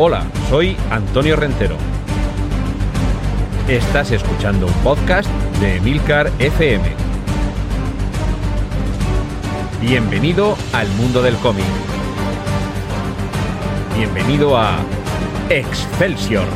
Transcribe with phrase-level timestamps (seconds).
[0.00, 1.76] Hola, soy Antonio Rentero.
[3.66, 5.28] Estás escuchando un podcast
[5.60, 6.84] de Milcar FM.
[9.80, 11.64] Bienvenido al mundo del cómic.
[13.96, 14.78] Bienvenido a
[15.50, 16.46] Excelsior.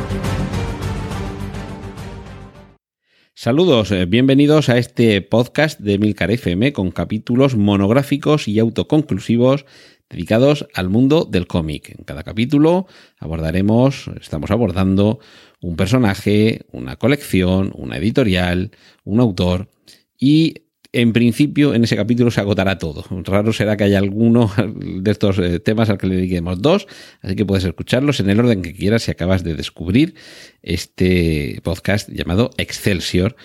[3.33, 9.65] Saludos, eh, bienvenidos a este podcast de Milcar FM con capítulos monográficos y autoconclusivos
[10.13, 11.89] dedicados al mundo del cómic.
[11.97, 12.87] En cada capítulo
[13.19, 15.19] abordaremos, estamos abordando
[15.59, 18.71] un personaje, una colección, una editorial,
[19.03, 19.69] un autor
[20.17, 20.63] y
[20.93, 23.03] en principio en ese capítulo se agotará todo.
[23.23, 26.87] Raro será que haya alguno de estos eh, temas al que le dediquemos dos,
[27.21, 30.13] así que puedes escucharlos en el orden que quieras si acabas de descubrir
[30.61, 33.35] este podcast llamado Excelsior.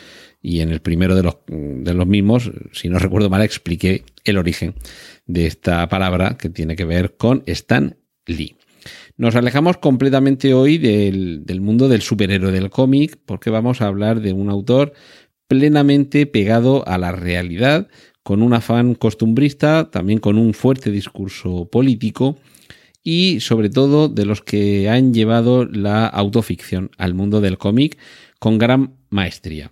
[0.41, 4.39] Y en el primero de los, de los mismos, si no recuerdo mal, expliqué el
[4.39, 4.75] origen
[5.27, 8.57] de esta palabra que tiene que ver con Stan Lee.
[9.17, 14.21] Nos alejamos completamente hoy del, del mundo del superhéroe del cómic porque vamos a hablar
[14.21, 14.93] de un autor
[15.49, 17.89] plenamente pegado a la realidad,
[18.23, 22.37] con un afán costumbrista, también con un fuerte discurso político
[23.03, 27.97] y sobre todo de los que han llevado la autoficción al mundo del cómic
[28.39, 29.71] con gran maestría.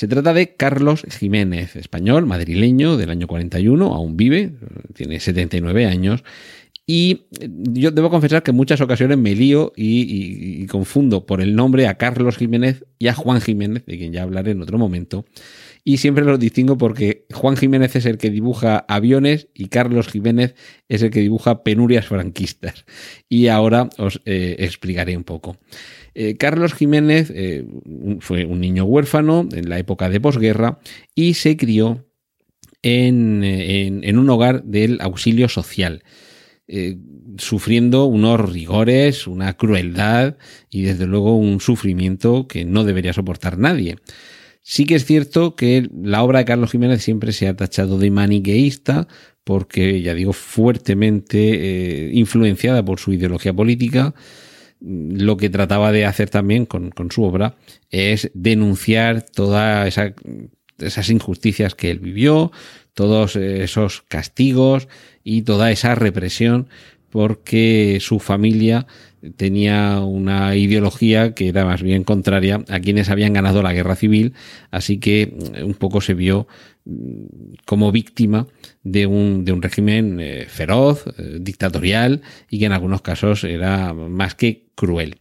[0.00, 4.54] Se trata de Carlos Jiménez, español, madrileño, del año 41, aún vive,
[4.94, 6.24] tiene 79 años,
[6.86, 11.86] y yo debo confesar que en muchas ocasiones me lío y, confundo por el nombre
[11.86, 15.26] a Carlos Jiménez y a Juan Jiménez, de quien ya hablaré en otro momento.
[15.84, 20.54] Y siempre los distingo porque Juan Jiménez es el que dibuja aviones y Carlos Jiménez
[20.88, 22.86] es el que dibuja penurias franquistas.
[23.28, 25.58] Y ahora os eh, explicaré un poco.
[26.14, 27.66] Eh, Carlos Jiménez eh,
[28.20, 30.80] fue un niño huérfano en la época de posguerra
[31.14, 32.06] y se crió
[32.82, 36.02] en un hogar del auxilio social.
[36.72, 36.98] Eh,
[37.38, 40.36] sufriendo unos rigores, una crueldad
[40.70, 43.96] y desde luego un sufrimiento que no debería soportar nadie.
[44.62, 48.12] Sí que es cierto que la obra de Carlos Jiménez siempre se ha tachado de
[48.12, 49.08] maniqueísta,
[49.42, 54.14] porque, ya digo, fuertemente eh, influenciada por su ideología política.
[54.80, 57.56] Lo que trataba de hacer también con, su obra
[57.90, 59.98] es denunciar todas
[60.78, 62.50] esas injusticias que él vivió,
[62.94, 64.88] todos esos castigos
[65.22, 66.68] y toda esa represión
[67.10, 68.86] porque su familia
[69.36, 74.32] tenía una ideología que era más bien contraria a quienes habían ganado la guerra civil,
[74.70, 76.46] así que mm, un poco se vio
[77.64, 78.46] como víctima
[78.82, 83.92] de un, de un régimen eh, feroz, eh, dictatorial y que en algunos casos era
[83.94, 85.16] más que cruel.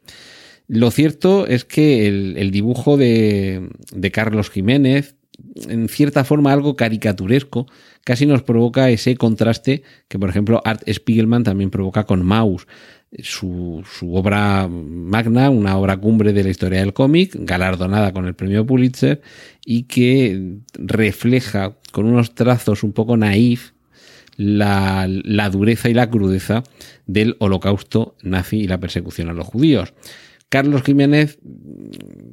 [0.67, 5.15] Lo cierto es que el, el dibujo de, de Carlos Jiménez
[5.67, 7.67] en cierta forma algo caricaturesco,
[8.03, 12.67] casi nos provoca ese contraste que, por ejemplo, Art Spiegelman también provoca con Maus,
[13.23, 18.35] su, su, obra magna, una obra cumbre de la historia del cómic, galardonada con el
[18.35, 19.21] premio Pulitzer,
[19.65, 23.71] y que refleja con unos trazos un poco naif
[24.37, 26.63] la, la dureza y la crudeza
[27.07, 29.93] del holocausto nazi y la persecución a los judíos.
[30.49, 31.37] Carlos Jiménez,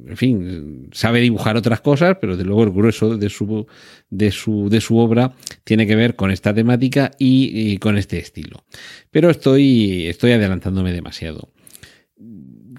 [0.07, 3.67] en fin, sabe dibujar otras cosas, pero de luego el grueso de su,
[4.09, 5.33] de su, de su obra
[5.63, 8.65] tiene que ver con esta temática y, con este estilo.
[9.11, 11.53] Pero estoy, estoy adelantándome demasiado.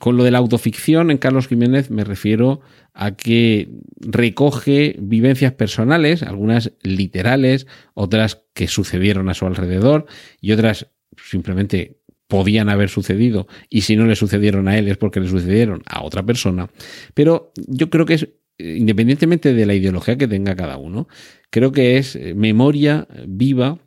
[0.00, 2.60] Con lo de la autoficción en Carlos Jiménez me refiero
[2.93, 3.69] a que
[4.00, 10.06] recoge vivencias personales, algunas literales, otras que sucedieron a su alrededor
[10.41, 11.97] y otras simplemente
[12.28, 16.05] podían haber sucedido y si no le sucedieron a él es porque le sucedieron a
[16.05, 16.71] otra persona.
[17.15, 18.28] Pero yo creo que es,
[18.59, 21.09] independientemente de la ideología que tenga cada uno,
[21.50, 23.78] creo que es eh, memoria viva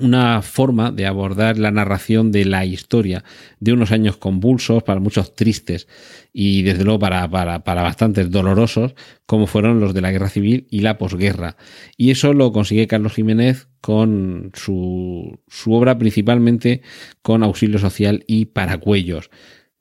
[0.00, 3.24] una forma de abordar la narración de la historia
[3.58, 5.88] de unos años convulsos, para muchos tristes
[6.32, 8.94] y desde luego para, para, para, bastantes dolorosos,
[9.26, 11.56] como fueron los de la guerra civil y la posguerra.
[11.96, 16.82] Y eso lo consigue Carlos Jiménez con su, su obra principalmente
[17.22, 19.30] con auxilio social y paracuellos.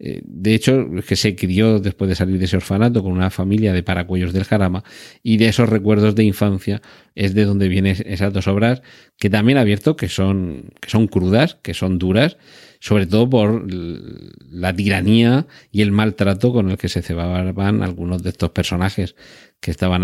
[0.02, 3.74] Eh, de hecho, que se crió después de salir de ese orfanato con una familia
[3.74, 4.84] de paracuellos del Jarama
[5.24, 6.82] y de esos recuerdos de infancia
[7.16, 8.82] es de donde vienen esas dos obras
[9.18, 12.38] que también ha abierto que son, que son crudas, que son duras,
[12.80, 13.68] sobre todo por
[14.50, 19.16] la tiranía y el maltrato con el que se cebaban algunos de estos personajes
[19.60, 20.04] que estaban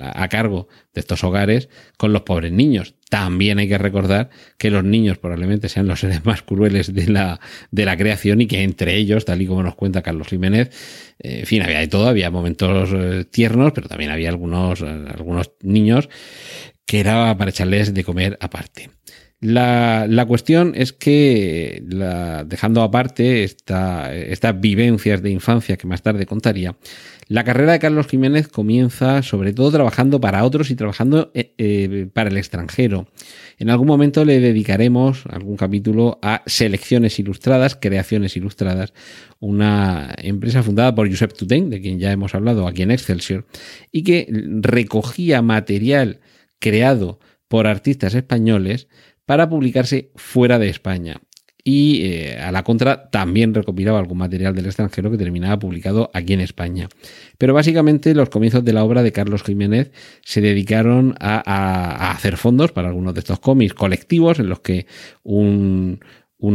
[0.00, 2.94] a cargo de estos hogares con los pobres niños.
[3.08, 7.40] También hay que recordar que los niños probablemente sean los seres más crueles de la,
[7.70, 10.68] de la creación y que entre ellos, tal y como nos cuenta Carlos Jiménez,
[11.18, 15.52] eh, en fin, había de todo, había momentos eh, tiernos, pero también había algunos, algunos
[15.62, 16.08] niños
[16.84, 18.90] que era para echarles de comer aparte.
[19.40, 26.02] La, la, cuestión es que, la, dejando aparte esta, estas vivencias de infancia que más
[26.02, 26.76] tarde contaría,
[27.30, 32.08] la carrera de Carlos Jiménez comienza sobre todo trabajando para otros y trabajando eh, eh,
[32.12, 33.06] para el extranjero.
[33.56, 38.94] En algún momento le dedicaremos algún capítulo a Selecciones Ilustradas, Creaciones Ilustradas,
[39.38, 43.46] una empresa fundada por Josep Tutain, de quien ya hemos hablado aquí en Excelsior,
[43.92, 44.26] y que
[44.60, 46.18] recogía material
[46.58, 48.88] creado por artistas españoles
[49.24, 51.20] para publicarse fuera de España.
[51.64, 56.32] Y eh, a la contra también recopilaba algún material del extranjero que terminaba publicado aquí
[56.32, 56.88] en España.
[57.38, 59.92] Pero básicamente los comienzos de la obra de Carlos Jiménez
[60.22, 64.86] se dedicaron a, hacer fondos para algunos de estos cómics colectivos en los que
[65.22, 66.00] un,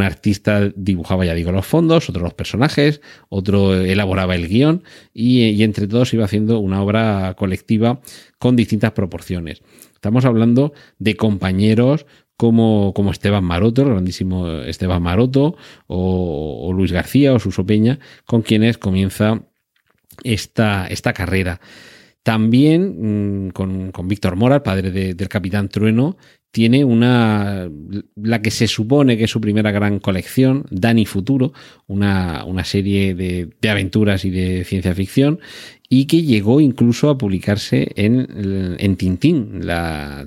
[0.02, 5.64] artista dibujaba, ya digo, los fondos, otro los personajes, otro elaboraba el guion y, y,
[5.64, 8.02] entre todos iba haciendo una obra colectiva
[8.40, 9.62] con distintas proporciones.
[9.94, 12.06] Estamos hablando de compañeros
[12.38, 15.56] como, como Esteban Maroto, el grandísimo Esteban Maroto,
[15.88, 19.42] o, Luis García o Suso Peña, con quienes comienza
[20.24, 21.62] esta, esta carrera.
[22.24, 26.18] También mm, con, con, Víctor Mora, padre del Capitán Trueno,
[26.56, 27.70] tiene una,
[28.16, 31.52] la que se supone que es su primera gran colección, Dani Futuro,
[31.86, 35.42] una, una serie de, de, aventuras y de ciencia ficción,
[35.90, 39.64] y que llegó incluso a publicarse en, en Tintín.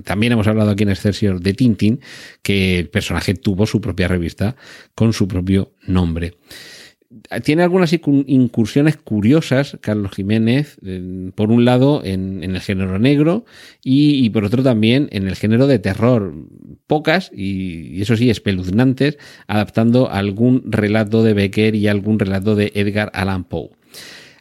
[0.03, 1.99] También hemos hablado aquí en Excelsior de Tintín,
[2.43, 4.55] que el personaje tuvo su propia revista
[4.93, 6.35] con su propio nombre
[7.43, 10.77] tiene algunas incursiones curiosas, Carlos Jiménez,
[11.33, 13.45] por un lado en, el género negro
[13.83, 16.33] y, por otro también en el género de terror.
[16.85, 19.17] Pocas, y, eso sí, espeluznantes,
[19.47, 23.69] adaptando algún relato de Becker y algún relato de Edgar Allan Poe.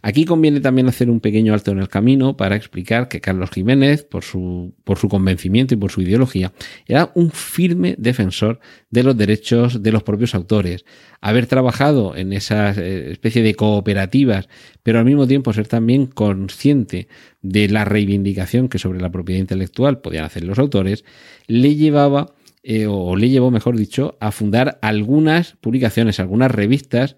[0.03, 4.05] Aquí conviene también hacer un pequeño alto en el camino para explicar que Carlos Jiménez,
[4.05, 6.53] por su, por su convencimiento y por su ideología,
[6.87, 8.61] era un firme defensor
[8.91, 10.85] de los derechos de los propios autores.
[11.21, 14.49] Haber trabajado en esa eh, especie de cooperativas,
[14.83, 17.09] pero al mismo tiempo ser también consciente
[17.43, 21.05] de la reivindicación que sobre la propiedad intelectual podían hacer los autores,
[21.47, 27.17] le llevaba eh, o le llevó, mejor dicho, a fundar algunas publicaciones, algunas revistas,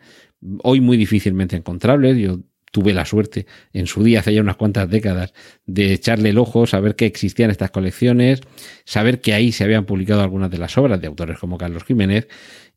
[0.62, 2.16] hoy muy difícilmente encontrables.
[2.18, 5.32] Yo tuve la suerte en su día, hace ya unas cuantas décadas,
[5.66, 8.40] de echarle el ojo, saber que existían estas colecciones,
[8.84, 12.28] saber que ahí se habían publicado algunas de las obras de autores como Carlos Jiménez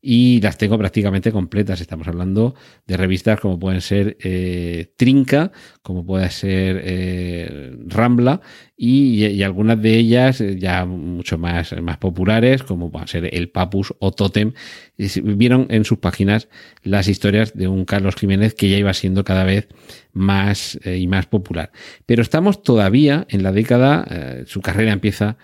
[0.06, 1.80] y las tengo prácticamente completas.
[1.80, 2.54] Estamos hablando
[2.86, 8.42] de revistas como pueden ser eh, Trinca, como puede ser eh, Rambla
[8.76, 13.94] y, algunas de ellas eh, ya mucho más, más populares como pueden ser El Papus
[13.98, 14.52] o Totem.
[15.22, 16.48] Vieron en sus páginas
[16.82, 19.68] las historias de un Carlos Jiménez que ya iba siendo cada vez
[20.12, 21.72] más y más popular.
[22.04, 25.38] Pero estamos todavía en la década, su carrera empieza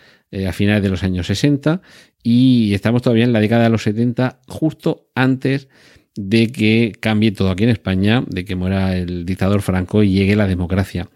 [0.46, 1.82] a finales de los años 60
[2.22, 5.68] y estamos todavía en la década de los 70, justo antes
[6.16, 10.36] de que cambie todo aquí en España, de que muera el dictador Franco y llegue
[10.36, 11.08] la democracia.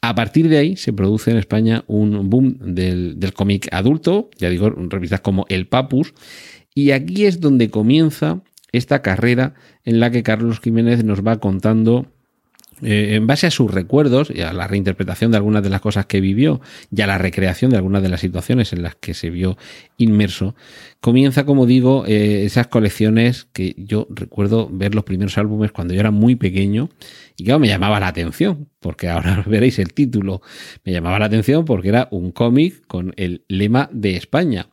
[0.00, 4.48] A partir de ahí se produce en España un boom del, del cómic adulto, ya
[4.48, 6.14] digo, revistas como El Papus,
[6.74, 9.54] y aquí es donde comienza esta carrera
[9.84, 12.06] en la que Carlos Jiménez nos va contando
[12.82, 16.06] eh, en base a sus recuerdos y a la reinterpretación de algunas de las cosas
[16.06, 16.60] que vivió
[16.94, 19.56] y a la recreación de algunas de las situaciones en las que se vio
[19.96, 20.54] inmerso,
[21.00, 26.00] comienza, como digo, eh, esas colecciones que yo recuerdo ver los primeros álbumes cuando yo
[26.00, 26.90] era muy pequeño
[27.36, 30.42] y claro, me llamaba la atención, porque ahora veréis el título,
[30.84, 34.68] me llamaba la atención porque era un cómic con el lema de España.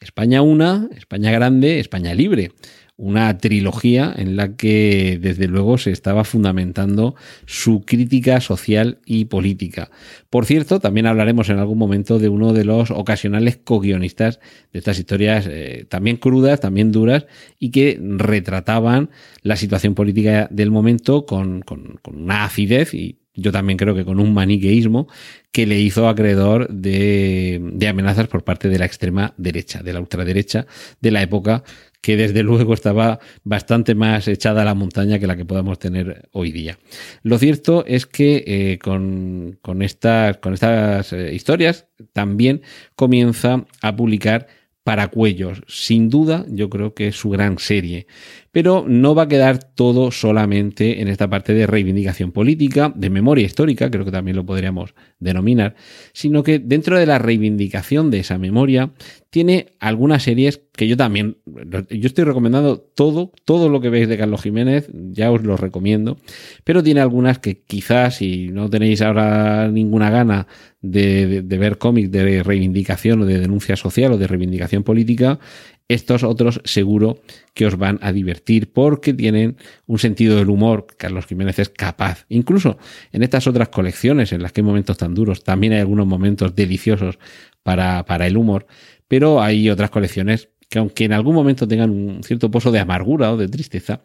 [0.00, 2.52] España una, España grande, España libre
[2.96, 9.90] una trilogía en la que desde luego se estaba fundamentando su crítica social y política.
[10.30, 14.38] Por cierto, también hablaremos en algún momento de uno de los ocasionales co-guionistas
[14.72, 17.26] de estas historias eh, también crudas, también duras
[17.58, 19.10] y que retrataban
[19.42, 24.20] la situación política del momento con, con una acidez y yo también creo que con
[24.20, 25.08] un maniqueísmo
[25.50, 30.66] que le hizo acreedor de, amenazas por parte de la extrema derecha, de la ultraderecha
[31.00, 31.64] de la época,
[32.00, 36.28] que desde luego estaba bastante más echada a la montaña que la que podamos tener
[36.32, 36.78] hoy día.
[37.22, 42.62] Lo cierto es que eh, con, con, estas, con estas eh, historias también
[42.94, 44.46] comienza a publicar
[44.84, 45.62] para cuellos.
[45.66, 48.06] Sin duda, yo creo que es su gran serie.
[48.52, 53.46] Pero no va a quedar todo solamente en esta parte de reivindicación política, de memoria
[53.46, 55.74] histórica, creo que también lo podríamos denominar,
[56.12, 58.92] sino que dentro de la reivindicación de esa memoria
[59.30, 64.18] tiene algunas series que yo también, yo estoy recomendando todo, todo lo que veis de
[64.18, 66.18] Carlos Jiménez, ya os lo recomiendo,
[66.62, 70.46] pero tiene algunas que quizás si no tenéis ahora ninguna gana
[70.84, 75.38] de, ver cómics de reivindicación o de denuncia social o de reivindicación política,
[75.86, 77.20] Estos otros seguro
[77.52, 80.86] que os van a divertir porque tienen un sentido del humor.
[80.96, 82.24] Carlos Jiménez es capaz.
[82.30, 82.78] Incluso
[83.12, 86.54] en estas otras colecciones en las que hay momentos tan duros, también hay algunos momentos
[86.54, 87.18] deliciosos
[87.62, 88.66] para, para el humor,
[89.08, 93.32] pero hay otras colecciones que aunque en algún momento tengan un cierto pozo de amargura
[93.32, 94.00] o de tristeza,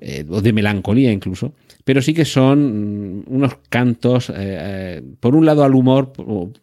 [0.00, 1.54] eh, o de melancolía incluso,
[1.86, 6.12] pero sí que son mm, unos cantos, eh, eh, por un lado al humor,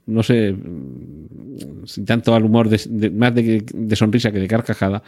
[0.06, 2.68] no sé, mm, tanto al humor
[3.14, 5.02] más de, sonrisa que de carcajada,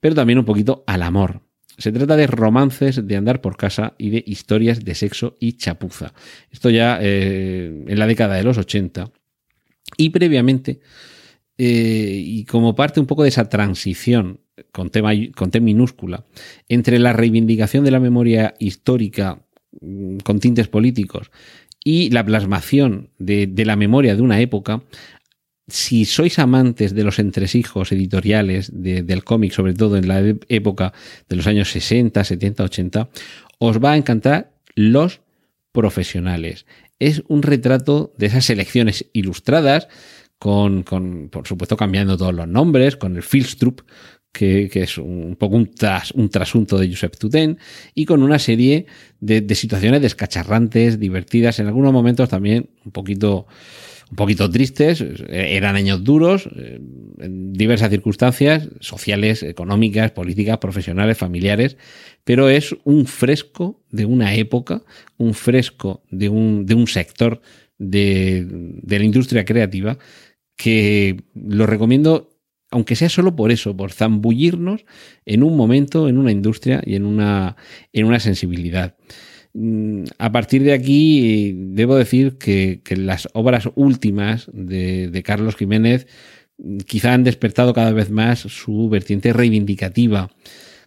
[0.00, 1.42] pero también un poquito al amor.
[1.76, 6.14] Se trata de romances de andar por casa y de historias de sexo y chapuza.
[6.50, 9.10] Esto ya en la década de los 80.
[9.96, 10.80] Y previamente
[11.62, 14.40] eh, y como parte un poco de esa transición
[14.72, 16.24] con, tema, con T minúscula
[16.70, 19.42] entre la reivindicación de la memoria histórica
[20.24, 21.30] con tintes políticos
[21.84, 24.82] y la plasmación de, la memoria de una época,
[25.68, 30.92] si sois amantes de los entresijos editoriales del cómic, sobre todo en la época
[31.28, 33.08] de los años 60, 70, 80,
[33.58, 35.20] os va a encantar Los
[35.72, 36.66] Profesionales.
[36.98, 39.88] Es un retrato de esas selecciones ilustradas
[40.38, 43.82] con, con, por supuesto, cambiando todos los nombres, con el Filstrup,
[44.32, 47.58] que, que, es un poco un, tras, un trasunto de Josep Tuten,
[47.94, 48.86] y con una serie
[49.20, 53.46] de, de, situaciones descacharrantes, divertidas, en algunos momentos también un poquito,
[54.10, 56.80] un poquito tristes, eran años duros, eh,
[57.18, 61.76] en diversas circunstancias, sociales, económicas, políticas, profesionales, familiares,
[62.24, 64.82] pero es un fresco de una época,
[65.16, 67.40] un fresco de un, de un sector
[67.78, 69.98] de, de la industria creativa
[70.56, 72.30] que lo recomiendo,
[72.70, 74.84] aunque sea solo por eso, por zambullirnos
[75.26, 77.56] en un momento, en una industria y en una,
[77.92, 78.94] en una sensibilidad.
[79.52, 86.06] Mm, a partir de aquí, debo decir que, las obras últimas de, Carlos Jiménez
[86.86, 90.30] quizá han despertado cada vez más su vertiente reivindicativa,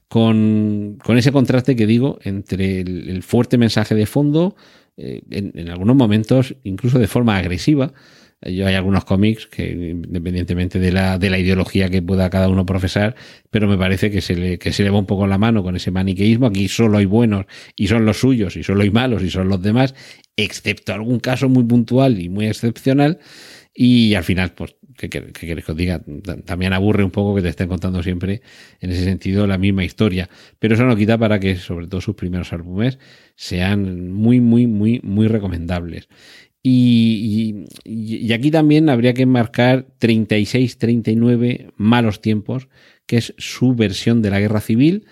[0.07, 4.55] con, ese contraste que digo entre el, fuerte mensaje de fondo,
[4.95, 7.93] eh, en, algunos momentos incluso de forma agresiva,
[8.45, 12.65] yo hay algunos cómics que, independientemente de la, de la ideología que pueda cada uno
[12.65, 13.15] profesar,
[13.49, 15.75] pero me parece que se, le, que se le va un poco la mano con
[15.75, 16.47] ese maniqueísmo.
[16.47, 17.45] Aquí solo hay buenos
[17.75, 19.95] y son los suyos, y solo hay malos y son los demás,
[20.35, 23.19] excepto algún caso muy puntual y muy excepcional.
[23.75, 26.03] Y al final, pues, ¿qué, qué, queréis que os diga?
[26.45, 28.41] También aburre un poco que te estén contando siempre,
[28.79, 30.29] en ese sentido, la misma historia.
[30.59, 32.99] Pero eso no quita para que, sobre todo, sus primeros álbumes
[33.35, 36.07] sean muy, muy, muy, muy recomendables.
[36.65, 37.65] Y,
[38.33, 42.69] aquí también habría que marcar 36-39 malos tiempos,
[43.05, 45.05] que es su versión de la guerra civil,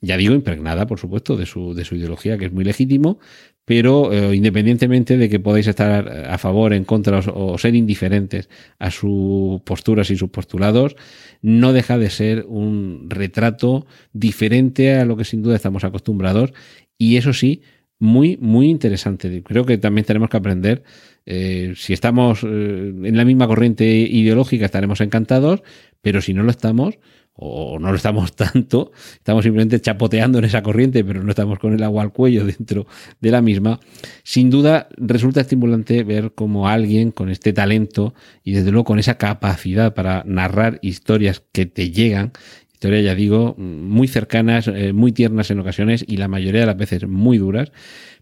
[0.00, 3.18] ya digo, impregnada, por supuesto, de su, de su ideología, que es muy legítimo,
[3.64, 8.92] pero eh, independientemente de que podáis estar a favor, en contra o, ser indiferentes a
[8.92, 10.94] sus posturas y sus postulados,
[11.42, 16.52] no deja de ser un retrato diferente a lo que sin duda estamos acostumbrados,
[16.96, 17.62] y eso sí,
[17.98, 19.42] muy, muy interesante.
[19.42, 20.82] Creo que también tenemos que aprender,
[21.26, 25.62] eh, si estamos eh, en la misma corriente ideológica estaremos encantados,
[26.00, 26.98] pero si no lo estamos,
[27.40, 31.72] o no lo estamos tanto, estamos simplemente chapoteando en esa corriente, pero no estamos con
[31.72, 32.86] el agua al cuello dentro
[33.20, 33.78] de la misma,
[34.24, 39.18] sin duda resulta estimulante ver cómo alguien con este talento y desde luego con esa
[39.18, 42.32] capacidad para narrar historias que te llegan
[42.78, 46.76] Historias, ya digo, muy cercanas, eh, muy tiernas en ocasiones y la mayoría de las
[46.76, 47.72] veces muy duras,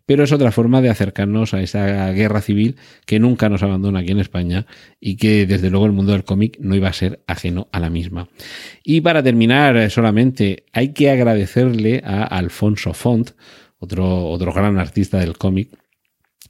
[0.07, 4.13] pero es otra forma de acercarnos a esa guerra civil que nunca nos abandona aquí
[4.13, 4.67] en España
[4.99, 7.91] y que desde luego el mundo del cómic no iba a ser ajeno a la
[7.91, 8.31] misma.
[8.83, 13.33] Y para terminar eh, solamente hay que agradecerle a Alfonso Font,
[13.79, 15.69] otro, otro gran artista del cómic,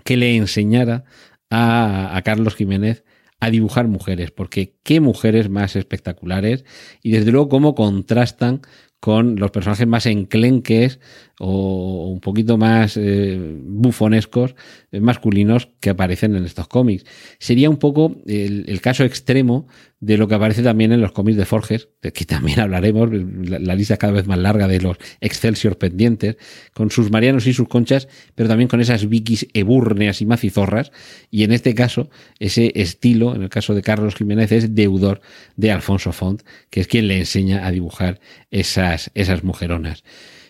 [0.04, 1.02] que le enseñara
[1.50, 3.02] a, a Carlos Jiménez
[3.40, 6.64] a dibujar mujeres, porque qué mujeres más espectaculares
[7.02, 8.62] y desde luego cómo contrastan
[8.98, 11.00] con los personajes más enclenques
[11.38, 14.54] o un poquito más eh, bufonescos,
[15.00, 17.04] masculinos que aparecen en estos cómics.
[17.38, 19.66] Sería un poco el, caso extremo
[20.00, 23.74] de lo que aparece también en los cómics de Forges, de que también hablaremos, la,
[23.74, 26.36] lista cada vez más larga de los Excelsior pendientes,
[26.74, 30.92] con sus marianos y sus conchas, pero también con esas vikis ebúrneas y macizorras,
[31.30, 35.20] y en este caso, ese estilo, en el caso de Carlos Jiménez, es deudor
[35.56, 40.04] de Alfonso Font, que es quien le enseña a dibujar esas, esas mujeronas.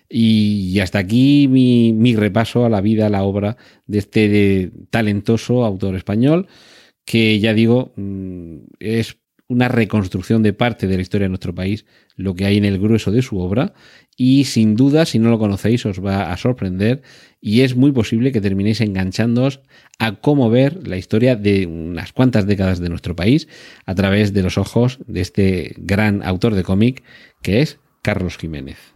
[0.09, 5.97] Y hasta aquí mi, repaso a la vida, a la obra de este talentoso autor
[5.97, 6.47] español,
[7.05, 11.87] que ya digo, mm, es una reconstrucción de parte de la historia de nuestro país,
[12.17, 13.75] lo que hay en el grueso de su obra,
[14.17, 17.03] y sin duda, si no lo conocéis, os va a sorprender
[17.41, 19.61] y es muy posible que terminéis enganchándoos
[19.99, 23.47] a cómo ver la historia de unas cuantas décadas de nuestro país
[23.85, 27.05] a través de los ojos de este gran autor de cómic
[27.43, 28.96] que es Carlos Jiménez.